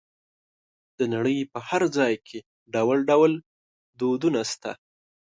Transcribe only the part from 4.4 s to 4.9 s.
شته.